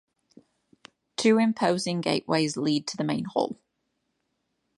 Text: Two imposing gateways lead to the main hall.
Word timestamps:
Two 1.15 1.37
imposing 1.37 2.01
gateways 2.01 2.57
lead 2.57 2.87
to 2.87 2.97
the 2.97 3.03
main 3.03 3.25
hall. 3.25 3.59